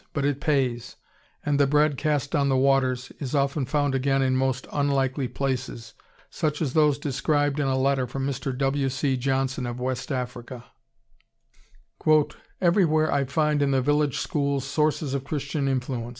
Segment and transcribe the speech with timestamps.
[0.13, 0.95] But it pays,
[1.45, 5.93] and the "bread cast on the waters" is often found again in most unlikely places,
[6.31, 8.57] such as those described in a letter from Mr.
[8.57, 8.89] W.
[8.89, 9.15] C.
[9.15, 10.65] Johnson of West Africa:
[12.59, 16.09] "Everywhere I find in the village schools sources of Christian influence.